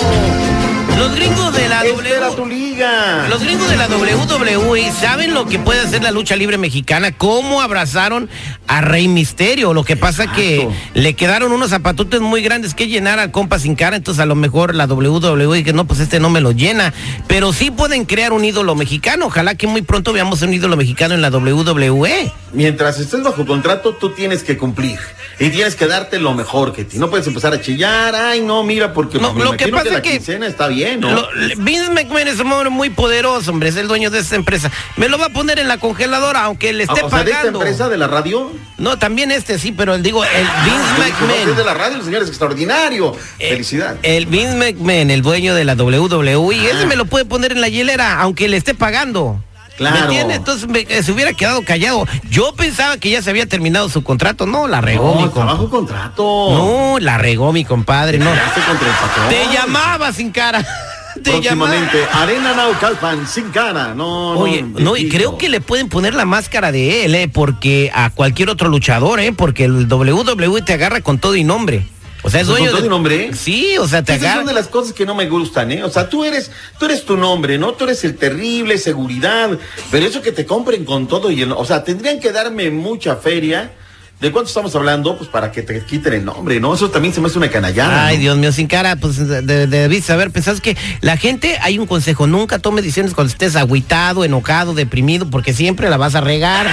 Los 0.98 1.14
gringos 1.14 1.52
de 1.54 1.69
la 1.69 1.82
tu 1.82 2.43
WWE 2.43 2.48
liga. 2.48 3.26
Los 3.28 3.43
gringos 3.43 3.69
de 3.69 3.76
la 3.76 3.87
WWE 3.87 4.90
saben 4.93 5.34
lo 5.34 5.46
que 5.46 5.58
puede 5.58 5.81
hacer 5.81 6.02
la 6.02 6.10
lucha 6.10 6.37
libre 6.37 6.56
mexicana, 6.58 7.12
cómo 7.12 7.60
abrazaron 7.60 8.28
a 8.66 8.81
Rey 8.81 9.06
Misterio. 9.08 9.75
Lo 9.75 9.84
que 9.84 9.96
pasa 9.96 10.32
que 10.32 10.62
Exacto. 10.62 10.75
le 10.94 11.14
quedaron 11.14 11.52
unos 11.52 11.70
zapatotes 11.70 12.20
muy 12.20 12.43
grandes 12.43 12.75
que 12.75 12.88
llenar 12.88 13.19
al 13.19 13.31
compa 13.31 13.58
sin 13.58 13.75
cara, 13.75 13.96
entonces 13.96 14.20
a 14.22 14.26
lo 14.26 14.34
mejor 14.34 14.75
la 14.75 14.87
WWE 14.87 15.62
que 15.64 15.72
no, 15.72 15.87
pues 15.87 16.00
este 16.00 16.19
no 16.20 16.31
me 16.31 16.40
lo 16.40 16.52
llena. 16.52 16.93
Pero 17.26 17.52
sí 17.52 17.70
pueden 17.70 18.04
crear 18.04 18.32
un 18.32 18.44
ídolo 18.44 18.75
mexicano. 18.75 19.26
Ojalá 19.26 19.54
que 19.54 19.66
muy 19.66 19.82
pronto 19.82 20.12
veamos 20.12 20.40
un 20.42 20.54
ídolo 20.54 20.76
mexicano 20.76 21.14
en 21.14 21.20
la 21.22 21.28
WWE. 21.31 22.32
Mientras 22.52 22.99
estés 22.99 23.22
bajo 23.22 23.44
contrato, 23.44 23.94
tú 23.94 24.10
tienes 24.10 24.42
que 24.42 24.56
cumplir. 24.56 24.99
Y 25.38 25.50
tienes 25.50 25.76
que 25.76 25.87
darte 25.87 26.19
lo 26.19 26.32
mejor 26.32 26.72
que 26.72 26.84
ti. 26.84 26.99
No 26.99 27.10
puedes 27.10 27.26
empezar 27.26 27.52
a 27.52 27.60
chillar. 27.60 28.14
Ay, 28.14 28.40
no, 28.40 28.62
mira, 28.64 28.94
porque 28.94 29.19
No, 29.19 29.34
me 29.34 29.44
lo 29.44 29.56
que 29.56 29.69
pasa 29.69 29.90
la 29.90 29.96
es 29.96 30.02
que- 30.02 30.10
quincena 30.12 30.46
está 30.46 30.66
bien, 30.69 30.86
¿no? 30.99 31.11
Lo- 31.11 31.29
Vince 31.59 31.91
McMahon 31.91 32.29
es 32.29 32.38
un 32.41 32.53
hombre 32.53 32.71
muy 32.71 32.91
poderoso, 32.91 33.50
hombre, 33.50 33.69
es 33.71 33.77
el 33.77 33.88
dueño 33.88 34.11
de 34.11 34.21
esta 34.21 34.37
empresa. 34.37 34.71
Me 34.97 35.09
lo 35.09 35.19
va 35.19 35.27
a 35.27 35.31
poner 35.31 35.59
en 35.59 35.69
la 35.69 35.79
congeladora, 35.79 36.43
aunque 36.44 36.73
le 36.73 36.85
esté 36.85 37.00
Ah, 37.00 37.06
o 37.06 37.11
sea, 37.11 37.25
de 37.25 37.31
esta 37.31 37.38
pagando. 37.43 37.61
empresa 37.61 37.88
de 37.88 37.97
la 37.97 38.06
radio. 38.06 38.53
No, 38.79 38.99
también 38.99 39.31
este 39.31 39.59
sí, 39.59 39.73
pero 39.73 39.94
el 39.94 40.03
digo, 40.03 40.25
el 40.25 40.31
Yo 40.47 40.53
Vince 40.65 40.79
no, 40.79 41.05
si 41.05 41.11
es 41.11 41.17
de 41.17 41.53
McMahon. 41.53 41.67
la 41.67 41.75
radio, 41.75 41.97
el 41.99 42.05
señor 42.05 42.23
es 42.23 42.29
extraordinario. 42.29 43.17
Eh, 43.38 43.50
Felicidad. 43.50 43.97
El 44.03 44.27
Vince 44.27 44.55
McMahon, 44.56 45.11
el 45.11 45.23
dueño 45.23 45.55
de 45.55 45.65
la 45.65 45.75
WWE, 45.75 46.71
ese 46.71 46.87
me 46.87 46.97
lo 46.97 47.06
puede 47.06 47.25
poner 47.25 47.53
en 47.53 47.61
la 47.61 47.69
hielera, 47.69 48.21
aunque 48.21 48.49
le 48.49 48.56
esté 48.56 48.75
pagando. 48.75 49.43
Claro. 49.76 49.96
¿Me 49.96 50.02
entiende? 50.05 50.34
Entonces 50.34 50.69
me- 50.69 50.87
eh, 50.88 51.02
se 51.02 51.12
hubiera 51.12 51.32
quedado 51.32 51.62
callado. 51.62 52.06
Yo 52.31 52.55
pensaba 52.55 52.96
que 52.96 53.11
ya 53.11 53.20
se 53.23 53.31
había 53.31 53.46
terminado 53.46 53.88
su 53.88 54.02
contrato. 54.02 54.46
No, 54.46 54.67
la 54.69 54.81
regó 54.81 55.08
No, 55.08 55.14
mi 55.17 55.23
está 55.25 55.34
compadre. 55.34 55.52
bajo 55.52 55.70
contrato. 55.70 56.23
No, 56.23 56.99
la 56.99 57.19
regó 57.19 57.52
mi 57.52 57.64
compadre, 57.64 58.19
no. 58.19 58.31
Contra 58.31 58.88
el. 58.88 59.49
Te 59.49 59.55
llamaba 59.55 60.12
sin 60.12 60.31
cara. 60.31 60.64
Te 61.23 61.40
llamaba. 61.40 61.70
Próximamente, 61.73 62.06
Arena 62.12 62.55
Naucalpan, 62.55 63.26
sin 63.26 63.50
cara. 63.50 63.94
No, 63.94 64.34
no. 64.34 64.40
Oye, 64.40 64.62
no, 64.62 64.96
y 64.96 65.05
bendito. 65.05 65.17
creo 65.17 65.38
que 65.38 65.49
le 65.49 65.61
pueden 65.62 65.88
poner 65.88 66.14
la 66.14 66.26
máscara 66.26 66.73
de 66.73 67.05
él, 67.06 67.14
¿eh? 67.14 67.28
Porque 67.32 67.90
a 67.94 68.11
cualquier 68.11 68.50
otro 68.50 68.69
luchador, 68.69 69.20
¿eh? 69.20 69.32
Porque 69.32 69.64
el 69.64 69.88
WWE 69.90 70.61
te 70.62 70.75
agarra 70.75 71.00
con 71.00 71.19
todo 71.19 71.34
y 71.34 71.43
nombre. 71.43 71.87
O 72.26 72.31
sea, 72.31 72.40
es 72.40 72.46
¿Con 72.49 72.56
dueño 72.58 72.76
de... 72.76 72.87
y 72.87 72.88
nombre? 72.88 73.31
Sí, 73.34 73.78
o 73.78 73.87
sea, 73.88 74.02
te 74.02 74.12
Esas 74.12 74.25
agarra... 74.25 74.40
son 74.40 74.46
de 74.49 74.55
las 74.55 74.67
cosas 74.69 74.93
que 74.93 75.06
no 75.06 75.14
me 75.14 75.28
gustan, 75.28 75.70
¿eh? 75.73 75.84
O 75.84 75.90
sea, 75.90 76.08
tú 76.11 76.25
eres, 76.25 76.50
tú 76.78 76.84
eres 76.87 77.05
tu 77.06 77.17
nombre, 77.17 77.56
¿no? 77.56 77.73
Tú 77.75 77.84
eres 77.84 78.02
el 78.05 78.17
terrible, 78.17 78.76
seguridad, 78.78 79.50
pero 79.90 80.04
eso 80.06 80.21
que 80.23 80.33
te 80.33 80.45
compren 80.45 80.85
con 80.85 81.06
todo 81.06 81.30
y 81.30 81.42
el, 81.42 81.52
o 81.52 81.64
sea, 81.64 81.85
tendrían 81.85 82.21
que 82.21 82.33
darme 82.33 82.71
mucha 82.71 83.16
feria. 83.16 83.71
¿De 84.18 84.33
cuánto 84.33 84.49
estamos 84.49 84.75
hablando? 84.75 85.18
Pues 85.18 85.28
para 85.28 85.52
que 85.52 85.61
te 85.61 85.78
quiten 85.85 86.14
el 86.14 86.25
nombre, 86.25 86.59
¿no? 86.59 86.73
Eso 86.75 86.90
también 86.90 87.12
se 87.12 87.21
me 87.21 87.26
hace 87.26 87.37
una 87.37 87.50
canallada. 87.50 88.06
Ay, 88.06 88.16
¿no? 88.16 88.23
Dios 88.23 88.38
mío, 88.38 88.50
sin 88.50 88.66
cara, 88.66 88.97
pues 88.97 89.18
de- 89.28 89.42
de- 89.42 89.66
debiste 89.66 90.06
saber, 90.06 90.30
pensás 90.30 90.62
que 90.62 90.75
la 91.02 91.18
gente, 91.18 91.59
hay 91.61 91.78
un 91.78 91.87
consejo, 91.87 92.26
nunca 92.26 92.59
tome 92.59 92.80
decisiones 92.80 93.12
cuando 93.12 93.30
estés 93.30 93.56
agüitado, 93.56 94.25
enojado, 94.25 94.73
deprimido, 94.73 95.28
porque 95.28 95.52
siempre 95.52 95.90
la 95.90 95.99
vas 95.99 96.14
a 96.14 96.23
regar. 96.23 96.66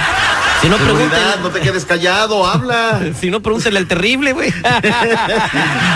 Si 0.64 0.70
no, 0.70 0.78
Seguridad, 0.78 1.40
no 1.42 1.50
te 1.50 1.60
quedes 1.60 1.84
callado, 1.84 2.46
habla. 2.46 2.98
si 3.20 3.28
no, 3.30 3.42
pregúntale 3.42 3.78
al 3.78 3.86
terrible, 3.86 4.32
güey. 4.32 4.50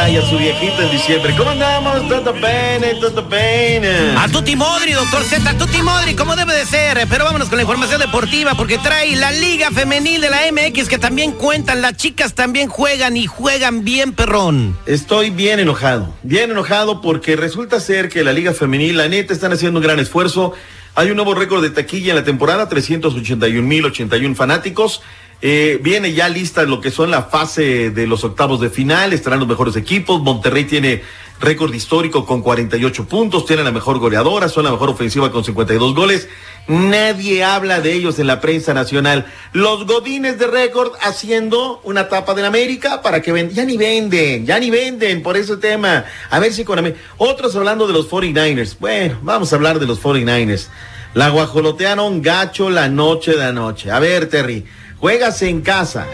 Caray, 0.00 0.16
a 0.16 0.22
su 0.22 0.38
viejito 0.38 0.82
en 0.82 0.90
diciembre. 0.90 1.34
¿Cómo 1.36 1.50
andamos? 1.50 2.08
Todo 2.08 2.32
bene, 2.32 2.94
todo 3.00 3.26
bene. 3.28 4.16
A 4.16 4.28
Tuti 4.28 4.56
Modri, 4.56 4.92
doctor 4.92 5.22
Z, 5.22 5.48
a 5.48 5.58
Tuti 5.58 5.82
Modri, 5.82 6.14
como 6.14 6.36
debe 6.36 6.54
de 6.54 6.64
ser. 6.64 7.06
Pero 7.08 7.24
vámonos 7.24 7.48
con 7.48 7.56
la 7.56 7.62
información 7.62 8.00
deportiva 8.00 8.54
porque 8.54 8.78
trae 8.78 9.14
la 9.16 9.30
Liga 9.30 9.70
Femenil 9.70 10.20
de 10.20 10.30
la 10.30 10.40
MX 10.50 10.88
que 10.88 10.98
también 10.98 11.32
cuentan. 11.32 11.82
Las 11.82 11.96
chicas 11.96 12.34
también 12.34 12.68
juegan 12.68 13.16
y 13.16 13.26
juegan 13.26 13.84
bien, 13.84 14.12
perrón. 14.12 14.78
Estoy 14.86 15.30
bien 15.30 15.58
enojado, 15.58 16.14
bien 16.22 16.50
enojado 16.50 17.00
porque 17.02 17.36
resulta 17.36 17.78
ser 17.78 18.08
que 18.08 18.24
la 18.24 18.32
Liga 18.32 18.54
Femenil, 18.54 18.96
la 18.96 19.08
neta, 19.08 19.34
están 19.34 19.52
haciendo 19.52 19.80
un 19.80 19.84
gran 19.84 19.98
esfuerzo. 19.98 20.54
Hay 20.94 21.10
un 21.10 21.16
nuevo 21.16 21.34
récord 21.34 21.62
de 21.62 21.70
taquilla 21.70 22.10
en 22.10 22.16
la 22.16 22.24
temporada, 22.24 22.68
381 22.68 23.66
mil 23.66 23.84
81 23.84 24.34
fanáticos. 24.34 25.02
Eh, 25.42 25.78
viene 25.82 26.12
ya 26.12 26.28
lista 26.28 26.64
lo 26.64 26.80
que 26.80 26.90
son 26.90 27.10
la 27.10 27.22
fase 27.22 27.90
de 27.90 28.06
los 28.06 28.24
octavos 28.24 28.60
de 28.60 28.68
final, 28.68 29.12
estarán 29.12 29.40
los 29.40 29.48
mejores 29.48 29.74
equipos. 29.76 30.20
Monterrey 30.20 30.64
tiene 30.64 31.02
récord 31.40 31.72
histórico 31.72 32.26
con 32.26 32.42
48 32.42 33.06
puntos, 33.06 33.46
tiene 33.46 33.64
la 33.64 33.72
mejor 33.72 33.98
goleadora, 33.98 34.48
son 34.48 34.64
la 34.64 34.70
mejor 34.70 34.90
ofensiva 34.90 35.32
con 35.32 35.42
52 35.42 35.94
goles. 35.94 36.28
Nadie 36.68 37.42
habla 37.42 37.80
de 37.80 37.94
ellos 37.94 38.18
en 38.18 38.26
la 38.26 38.40
prensa 38.40 38.74
nacional. 38.74 39.26
Los 39.52 39.86
godines 39.86 40.38
de 40.38 40.46
récord 40.46 40.92
haciendo 41.00 41.80
una 41.84 42.08
tapa 42.08 42.34
del 42.34 42.44
América 42.44 43.00
para 43.00 43.22
que 43.22 43.32
vendan. 43.32 43.56
Ya 43.56 43.64
ni 43.64 43.78
venden, 43.78 44.44
ya 44.44 44.58
ni 44.60 44.70
venden 44.70 45.22
por 45.22 45.36
ese 45.38 45.56
tema. 45.56 46.04
A 46.28 46.38
ver 46.38 46.52
si 46.52 46.64
con. 46.64 46.94
Otros 47.16 47.56
hablando 47.56 47.86
de 47.86 47.94
los 47.94 48.08
49ers. 48.08 48.76
Bueno, 48.78 49.18
vamos 49.22 49.52
a 49.52 49.56
hablar 49.56 49.80
de 49.80 49.86
los 49.86 50.00
49ers. 50.02 50.68
La 51.14 51.30
guajolotearon 51.30 52.22
gacho 52.22 52.70
la 52.70 52.88
noche 52.88 53.32
de 53.32 53.44
anoche. 53.44 53.90
A 53.90 53.98
ver, 53.98 54.28
Terry. 54.28 54.64
Juegas 55.00 55.40
en 55.40 55.62
casa, 55.62 56.06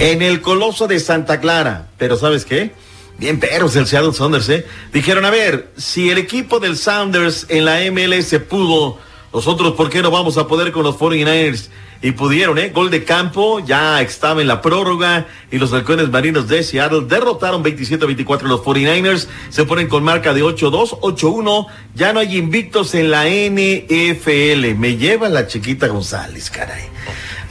en 0.00 0.22
el 0.22 0.40
Coloso 0.40 0.86
de 0.86 0.98
Santa 0.98 1.38
Clara, 1.38 1.88
pero 1.98 2.16
¿sabes 2.16 2.46
qué? 2.46 2.72
Bien 3.18 3.38
perros 3.38 3.76
el 3.76 3.86
Seattle 3.86 4.14
Sounders, 4.14 4.48
¿eh? 4.48 4.64
Dijeron, 4.90 5.26
a 5.26 5.30
ver, 5.30 5.68
si 5.76 6.08
el 6.08 6.16
equipo 6.16 6.60
del 6.60 6.78
Sounders 6.78 7.44
en 7.50 7.66
la 7.66 7.80
MLS 7.90 8.34
pudo, 8.48 8.98
nosotros, 9.34 9.74
¿por 9.74 9.90
qué 9.90 10.00
no 10.00 10.10
vamos 10.10 10.38
a 10.38 10.48
poder 10.48 10.72
con 10.72 10.82
los 10.82 10.96
49ers? 10.96 11.68
Y 12.00 12.12
pudieron, 12.12 12.56
¿eh? 12.58 12.70
Gol 12.70 12.90
de 12.90 13.04
campo, 13.04 13.60
ya 13.60 14.00
estaba 14.00 14.40
en 14.40 14.48
la 14.48 14.62
prórroga 14.62 15.26
y 15.50 15.58
los 15.58 15.70
halcones 15.74 16.08
marinos 16.08 16.48
de 16.48 16.62
Seattle 16.62 17.02
derrotaron 17.06 17.62
27-24 17.62 18.44
a 18.44 18.48
los 18.48 18.60
49ers, 18.62 19.26
se 19.50 19.66
ponen 19.66 19.88
con 19.88 20.02
marca 20.02 20.32
de 20.32 20.42
8-2, 20.42 21.00
8-1, 21.00 21.66
ya 21.94 22.14
no 22.14 22.20
hay 22.20 22.38
invictos 22.38 22.94
en 22.94 23.10
la 23.10 23.24
NFL. 23.26 24.74
Me 24.78 24.96
lleva 24.96 25.28
la 25.28 25.46
chiquita 25.46 25.86
González, 25.86 26.48
caray. 26.48 26.84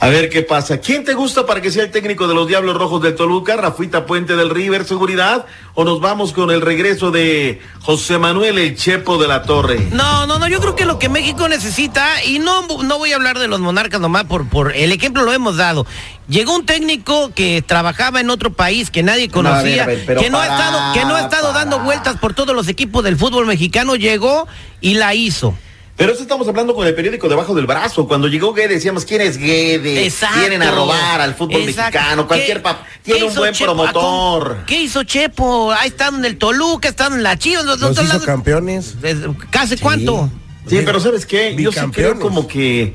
A 0.00 0.08
ver 0.08 0.28
qué 0.28 0.42
pasa. 0.42 0.78
¿Quién 0.78 1.04
te 1.04 1.14
gusta 1.14 1.46
para 1.46 1.60
que 1.60 1.70
sea 1.70 1.84
el 1.84 1.90
técnico 1.90 2.26
de 2.28 2.34
los 2.34 2.46
Diablos 2.46 2.76
Rojos 2.76 3.02
del 3.02 3.14
Toluca? 3.14 3.56
Rafuita 3.56 4.06
Puente 4.06 4.36
del 4.36 4.50
River 4.50 4.84
Seguridad. 4.84 5.46
¿O 5.74 5.84
nos 5.84 6.00
vamos 6.00 6.32
con 6.32 6.50
el 6.50 6.60
regreso 6.60 7.10
de 7.10 7.60
José 7.80 8.18
Manuel 8.18 8.58
El 8.58 8.76
Chepo 8.76 9.18
de 9.18 9.28
la 9.28 9.42
Torre? 9.42 9.88
No, 9.92 10.26
no, 10.26 10.38
no. 10.38 10.48
Yo 10.48 10.60
creo 10.60 10.76
que 10.76 10.84
lo 10.84 10.98
que 10.98 11.08
México 11.08 11.48
necesita, 11.48 12.22
y 12.24 12.38
no, 12.38 12.66
no 12.82 12.98
voy 12.98 13.12
a 13.12 13.16
hablar 13.16 13.38
de 13.38 13.48
los 13.48 13.60
monarcas 13.60 14.00
nomás 14.00 14.24
por, 14.24 14.48
por 14.48 14.74
el 14.74 14.92
ejemplo 14.92 15.22
lo 15.22 15.32
hemos 15.32 15.56
dado. 15.56 15.86
Llegó 16.28 16.54
un 16.54 16.66
técnico 16.66 17.32
que 17.34 17.62
trabajaba 17.62 18.20
en 18.20 18.30
otro 18.30 18.52
país 18.52 18.90
que 18.90 19.02
nadie 19.02 19.28
conocía, 19.28 19.86
ver, 19.86 20.16
que 20.16 20.30
no 20.30 20.38
ha 20.38 20.46
estado, 20.46 20.94
que 20.94 21.04
no 21.04 21.16
ha 21.16 21.20
estado 21.20 21.48
para. 21.48 21.60
dando 21.60 21.80
vueltas 21.80 22.16
por 22.18 22.34
todos 22.34 22.54
los 22.54 22.68
equipos 22.68 23.04
del 23.04 23.16
fútbol 23.16 23.46
mexicano, 23.46 23.96
llegó 23.96 24.46
y 24.80 24.94
la 24.94 25.14
hizo. 25.14 25.54
Pero 25.96 26.12
eso 26.12 26.22
estamos 26.22 26.48
hablando 26.48 26.74
con 26.74 26.86
el 26.88 26.94
periódico 26.94 27.28
debajo 27.28 27.54
del 27.54 27.66
brazo. 27.66 28.08
Cuando 28.08 28.26
llegó 28.26 28.52
Guede 28.52 28.74
decíamos, 28.74 29.04
¿quién 29.04 29.20
es 29.20 29.38
Guede? 29.38 30.04
Exacto. 30.04 30.40
Vienen 30.40 30.62
a 30.62 30.72
robar 30.72 31.20
al 31.20 31.34
fútbol 31.34 31.60
Exacto. 31.62 31.98
mexicano. 31.98 32.26
Cualquier 32.26 32.56
¿Qué- 32.56 32.62
pap 32.62 32.82
qué 33.04 33.12
Tiene 33.12 33.28
un 33.28 33.34
buen 33.34 33.54
Chepo? 33.54 33.72
promotor. 33.74 34.64
¿Qué 34.66 34.82
hizo 34.82 35.04
Chepo? 35.04 35.70
Ha 35.70 35.86
estado 35.86 36.16
en 36.16 36.24
el 36.24 36.36
Toluca, 36.36 36.88
estado 36.88 37.14
en 37.14 37.22
la 37.22 37.38
Chivas. 37.38 37.64
Los, 37.64 37.80
Los 37.80 37.92
hizo 38.02 38.20
campeones. 38.22 39.00
Desde- 39.00 39.28
¿Casi 39.50 39.76
cuánto? 39.76 40.28
Sí, 40.68 40.80
pero 40.84 40.98
¿sabes 40.98 41.26
qué? 41.26 41.54
Yo 41.56 41.70
sí 41.70 41.78
creo 41.92 42.18
como 42.18 42.48
que... 42.48 42.94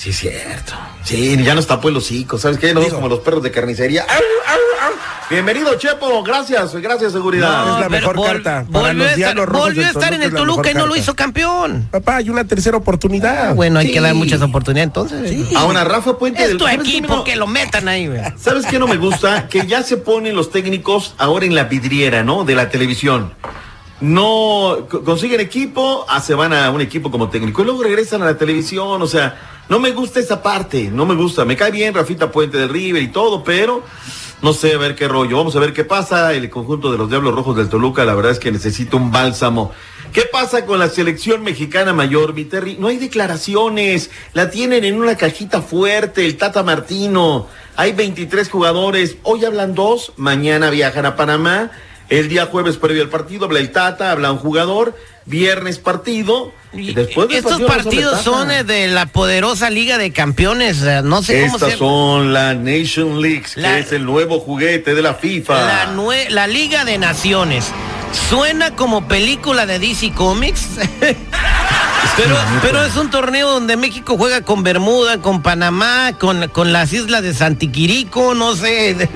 Sí, 0.00 0.08
es 0.08 0.16
cierto. 0.18 0.72
Sí, 1.04 1.36
ya 1.44 1.54
nos 1.54 1.66
tapó 1.66 1.90
el 1.90 1.96
hocico. 1.98 2.38
¿Sabes 2.38 2.56
qué? 2.56 2.72
Nos 2.72 2.86
como 2.88 3.06
los 3.06 3.18
perros 3.18 3.42
de 3.42 3.50
carnicería. 3.50 4.02
¡Au, 4.08 4.16
au, 4.16 4.88
au! 4.88 4.92
Bienvenido, 5.28 5.74
Chepo. 5.76 6.22
Gracias, 6.22 6.74
gracias, 6.76 7.12
seguridad. 7.12 7.66
No, 7.66 7.74
es 7.74 7.80
la 7.82 7.88
mejor 7.90 8.22
carta. 8.22 8.64
Para 8.72 8.86
Volvió, 8.94 9.04
los 9.04 9.06
a 9.12 9.14
estar, 9.14 9.50
volvió 9.50 9.84
a 9.84 9.90
estar 9.90 10.14
en 10.14 10.22
el 10.22 10.32
Toluca 10.32 10.70
y 10.70 10.74
no 10.74 10.86
lo 10.86 10.96
hizo 10.96 11.14
campeón. 11.14 11.86
Papá, 11.90 12.16
hay 12.16 12.30
una 12.30 12.44
tercera 12.46 12.78
oportunidad. 12.78 13.48
Ah, 13.50 13.52
bueno, 13.52 13.78
hay 13.78 13.88
Sí. 13.88 13.92
que 13.92 14.00
dar 14.00 14.14
muchas 14.14 14.40
oportunidades 14.40 14.86
entonces. 14.88 15.54
Ahora, 15.54 15.84
Rafa 15.84 16.16
Puente 16.16 16.42
Es 16.44 16.48
del 16.48 16.56
tu 16.56 16.64
¿sabes 16.64 16.80
qué 16.82 16.88
equipo, 16.96 17.16
no- 17.16 17.24
que 17.24 17.36
lo 17.36 17.46
metan 17.46 17.86
ahí, 17.86 18.06
güey. 18.06 18.22
¿Sabes 18.38 18.64
qué 18.64 18.78
no 18.78 18.88
me 18.88 18.96
gusta? 18.96 19.48
Que 19.48 19.66
ya 19.66 19.82
se 19.82 19.98
ponen 19.98 20.34
los 20.34 20.50
técnicos 20.50 21.14
ahora 21.18 21.44
en 21.44 21.54
la 21.54 21.64
vidriera, 21.64 22.24
¿no? 22.24 22.44
De 22.44 22.54
la 22.54 22.70
televisión. 22.70 23.34
No 24.00 24.86
co- 24.88 25.04
consiguen 25.04 25.40
equipo, 25.40 26.06
ah, 26.08 26.22
se 26.22 26.32
van 26.34 26.54
a 26.54 26.70
un 26.70 26.80
equipo 26.80 27.10
como 27.10 27.28
técnico 27.28 27.60
y 27.60 27.64
luego 27.66 27.82
regresan 27.82 28.22
a 28.22 28.24
la 28.24 28.38
televisión. 28.38 29.02
O 29.02 29.06
sea, 29.06 29.38
no 29.70 29.78
me 29.78 29.92
gusta 29.92 30.18
esa 30.18 30.42
parte, 30.42 30.90
no 30.90 31.06
me 31.06 31.14
gusta. 31.14 31.44
Me 31.44 31.56
cae 31.56 31.70
bien 31.70 31.94
Rafita 31.94 32.32
Puente 32.32 32.58
del 32.58 32.68
River 32.68 33.00
y 33.00 33.08
todo, 33.08 33.44
pero 33.44 33.84
no 34.42 34.52
sé 34.52 34.74
a 34.74 34.78
ver 34.78 34.96
qué 34.96 35.06
rollo. 35.06 35.36
Vamos 35.36 35.54
a 35.54 35.60
ver 35.60 35.72
qué 35.72 35.84
pasa. 35.84 36.34
El 36.34 36.50
conjunto 36.50 36.90
de 36.90 36.98
los 36.98 37.08
Diablos 37.08 37.32
Rojos 37.32 37.56
del 37.56 37.68
Toluca, 37.68 38.04
la 38.04 38.16
verdad 38.16 38.32
es 38.32 38.40
que 38.40 38.50
necesita 38.50 38.96
un 38.96 39.12
bálsamo. 39.12 39.70
¿Qué 40.12 40.22
pasa 40.22 40.66
con 40.66 40.80
la 40.80 40.88
selección 40.88 41.44
mexicana 41.44 41.92
mayor, 41.92 42.34
mi 42.34 42.44
Terry? 42.44 42.78
No 42.80 42.88
hay 42.88 42.96
declaraciones, 42.96 44.10
la 44.32 44.50
tienen 44.50 44.84
en 44.84 44.96
una 44.96 45.14
cajita 45.14 45.62
fuerte, 45.62 46.26
el 46.26 46.36
Tata 46.36 46.64
Martino. 46.64 47.46
Hay 47.76 47.92
23 47.92 48.50
jugadores, 48.50 49.18
hoy 49.22 49.44
hablan 49.44 49.76
dos, 49.76 50.14
mañana 50.16 50.70
viajan 50.70 51.06
a 51.06 51.14
Panamá. 51.14 51.70
El 52.10 52.28
día 52.28 52.46
jueves 52.46 52.76
previo 52.76 53.02
al 53.02 53.08
partido 53.08 53.44
habla 53.46 53.60
el 53.60 53.70
Tata, 53.70 54.10
habla 54.10 54.32
un 54.32 54.38
jugador, 54.38 54.96
viernes 55.26 55.78
partido. 55.78 56.52
Y 56.72 56.92
después 56.92 57.28
del 57.28 57.38
Estos 57.38 57.60
partido 57.62 57.68
partidos 57.68 58.22
son 58.22 58.50
eh, 58.50 58.64
de 58.64 58.88
la 58.88 59.06
poderosa 59.06 59.70
Liga 59.70 59.96
de 59.96 60.12
Campeones. 60.12 60.78
No 61.04 61.22
sé 61.22 61.42
cómo 61.42 61.54
Estas 61.56 61.70
se 61.72 61.78
son 61.78 62.32
la 62.32 62.54
Nation 62.54 63.22
Leagues, 63.22 63.56
La- 63.56 63.74
que 63.74 63.78
es 63.80 63.92
el 63.92 64.04
nuevo 64.04 64.40
juguete 64.40 64.94
de 64.94 65.02
la 65.02 65.14
FIFA. 65.14 65.54
La, 65.54 65.94
nue- 65.94 66.28
la 66.30 66.46
Liga 66.48 66.84
de 66.84 66.98
Naciones. 66.98 67.66
Suena 68.28 68.74
como 68.74 69.06
película 69.06 69.66
de 69.66 69.78
DC 69.78 70.12
Comics. 70.12 70.66
pero, 72.16 72.36
pero 72.60 72.84
es 72.84 72.96
un 72.96 73.08
torneo 73.10 73.50
donde 73.50 73.76
México 73.76 74.16
juega 74.18 74.42
con 74.42 74.64
Bermuda, 74.64 75.18
con 75.22 75.42
Panamá, 75.42 76.14
con, 76.18 76.48
con 76.48 76.72
las 76.72 76.92
islas 76.92 77.22
de 77.22 77.34
Santiquirico, 77.34 78.34
no 78.34 78.56
sé. 78.56 78.96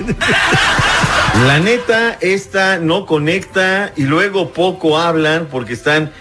La 1.43 1.59
neta, 1.59 2.17
esta 2.21 2.79
no 2.79 3.05
conecta 3.05 3.91
y 3.95 4.03
luego 4.03 4.49
poco 4.51 4.97
hablan 4.97 5.47
porque 5.51 5.73
están. 5.73 6.11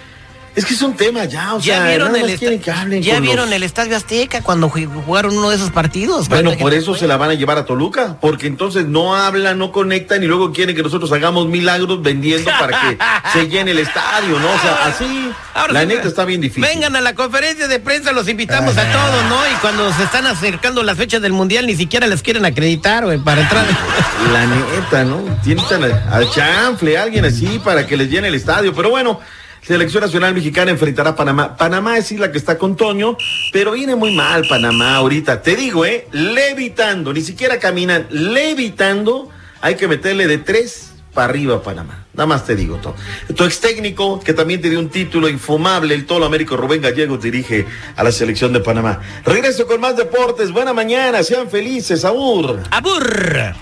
Es 0.56 0.64
que 0.64 0.74
es 0.74 0.82
un 0.82 0.94
tema 0.94 1.24
ya, 1.24 1.54
o 1.54 1.58
¿Ya 1.58 1.78
sea, 1.78 1.86
vieron, 1.88 2.14
el, 2.14 2.38
que 2.60 2.70
hablen 2.70 3.02
¿ya 3.02 3.18
vieron 3.18 3.46
los- 3.46 3.56
el 3.56 3.64
Estadio 3.64 3.96
Azteca 3.96 4.40
cuando 4.40 4.70
ju- 4.70 4.88
jugaron 5.04 5.36
uno 5.36 5.50
de 5.50 5.56
esos 5.56 5.70
partidos? 5.72 6.28
Bueno, 6.28 6.50
¿Cuánta 6.50 6.62
por 6.62 6.74
eso 6.74 6.92
fue? 6.92 7.00
se 7.00 7.06
la 7.08 7.16
van 7.16 7.30
a 7.30 7.34
llevar 7.34 7.58
a 7.58 7.64
Toluca, 7.64 8.18
porque 8.20 8.46
entonces 8.46 8.86
no 8.86 9.16
hablan, 9.16 9.58
no 9.58 9.72
conectan 9.72 10.22
y 10.22 10.26
luego 10.26 10.52
quieren 10.52 10.76
que 10.76 10.82
nosotros 10.84 11.10
hagamos 11.10 11.48
milagros 11.48 12.02
vendiendo 12.02 12.48
para 12.58 12.80
que 12.82 12.98
se 13.32 13.48
llene 13.48 13.72
el 13.72 13.78
estadio, 13.80 14.38
¿no? 14.38 14.46
O 14.48 14.58
sea, 14.60 14.86
así, 14.86 15.30
Ahora 15.54 15.72
la 15.72 15.80
sí, 15.80 15.86
neta 15.86 16.06
está 16.06 16.24
bien 16.24 16.40
difícil. 16.40 16.62
Vengan 16.62 16.94
a 16.94 17.00
la 17.00 17.14
conferencia 17.14 17.66
de 17.66 17.80
prensa, 17.80 18.12
los 18.12 18.28
invitamos 18.28 18.76
a 18.78 18.92
todos, 18.92 19.24
¿no? 19.28 19.36
Y 19.52 19.54
cuando 19.60 19.92
se 19.94 20.04
están 20.04 20.26
acercando 20.26 20.84
las 20.84 20.96
fechas 20.96 21.20
del 21.20 21.32
mundial, 21.32 21.66
ni 21.66 21.74
siquiera 21.74 22.06
les 22.06 22.22
quieren 22.22 22.44
acreditar, 22.44 23.04
güey, 23.04 23.18
para 23.18 23.40
entrar. 23.42 23.64
La 24.32 24.46
neta, 24.46 25.02
¿no? 25.04 25.20
Tienen 25.42 25.64
al 26.10 26.30
chanfle, 26.30 26.96
alguien 26.96 27.24
así 27.24 27.60
para 27.64 27.86
que 27.86 27.96
les 27.96 28.08
llene 28.08 28.28
el 28.28 28.34
estadio. 28.36 28.72
Pero 28.74 28.90
bueno, 28.90 29.20
Selección 29.66 30.02
Nacional 30.02 30.34
Mexicana 30.34 30.70
enfrentará 30.70 31.10
a 31.10 31.16
Panamá. 31.16 31.56
Panamá 31.56 31.96
es 31.96 32.12
la 32.12 32.30
que 32.30 32.36
está 32.36 32.58
con 32.58 32.76
Toño, 32.76 33.16
pero 33.50 33.72
viene 33.72 33.96
muy 33.96 34.14
mal 34.14 34.46
Panamá 34.46 34.96
ahorita. 34.96 35.40
Te 35.40 35.56
digo, 35.56 35.86
¿eh? 35.86 36.06
Levitando, 36.12 37.14
ni 37.14 37.22
siquiera 37.22 37.58
caminan, 37.58 38.06
levitando. 38.10 39.30
Hay 39.62 39.76
que 39.76 39.88
meterle 39.88 40.26
de 40.26 40.36
tres 40.36 40.92
para 41.14 41.30
arriba 41.30 41.62
Panamá. 41.62 42.04
Nada 42.12 42.26
más 42.26 42.44
te 42.44 42.54
digo 42.54 42.76
todo. 42.76 42.94
Tu 43.34 43.44
ex 43.44 43.60
técnico, 43.60 44.20
que 44.20 44.34
también 44.34 44.60
te 44.60 44.68
dio 44.68 44.78
un 44.78 44.90
título 44.90 45.30
infumable, 45.30 45.94
el 45.94 46.04
Tolo 46.04 46.26
Américo 46.26 46.58
Rubén 46.58 46.82
Gallegos, 46.82 47.22
dirige 47.22 47.64
a 47.96 48.04
la 48.04 48.12
selección 48.12 48.52
de 48.52 48.60
Panamá. 48.60 49.00
Regreso 49.24 49.66
con 49.66 49.80
más 49.80 49.96
deportes. 49.96 50.52
Buena 50.52 50.74
mañana, 50.74 51.22
sean 51.22 51.48
felices, 51.48 52.04
Abur. 52.04 52.60
¡Abur! 52.70 53.54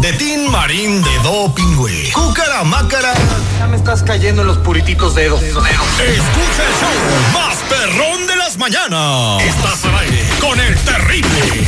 De 0.00 0.12
Tin 0.14 0.50
Marín 0.50 1.02
de 1.02 1.18
Doping, 1.22 1.76
güey. 1.76 2.10
Cúcara 2.12 2.64
Mácara. 2.64 3.12
Ya 3.58 3.66
me 3.66 3.76
estás 3.76 4.02
cayendo 4.02 4.42
en 4.42 4.48
los 4.48 4.58
purititos 4.58 5.14
dedos. 5.14 5.42
Escucha 5.42 5.58
el 5.58 6.74
show 6.80 7.32
más 7.34 7.56
perrón 7.68 8.26
de 8.26 8.36
las 8.36 8.56
mañanas. 8.56 9.42
Estás 9.42 9.84
al 9.84 9.98
aire 9.98 10.22
con 10.40 10.60
el 10.60 10.74
terrible. 10.78 11.66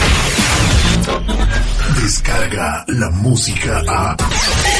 Descarga 2.03 2.85
la 2.89 3.11
música 3.11 3.83
a. 3.89 4.17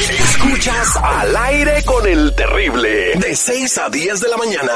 Escuchas 0.09 0.95
al 0.97 1.35
aire 1.35 1.83
con 1.83 2.07
el 2.07 2.33
terrible. 2.35 3.15
De 3.15 3.35
6 3.35 3.77
a 3.77 3.89
10 3.89 4.21
de 4.21 4.29
la 4.29 4.37
mañana. 4.37 4.71